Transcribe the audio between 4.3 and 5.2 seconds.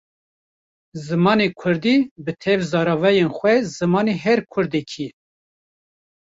Kurdekî ye.